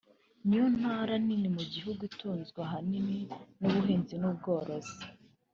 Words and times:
niyo 0.45 0.65
ntara 0.77 1.13
nini 1.25 1.49
mu 1.55 1.63
gihugu 1.73 2.01
itunzwe 2.09 2.57
ahanini 2.65 3.17
n’ubuhinzi 3.59 4.15
n’ubworozi 4.17 4.97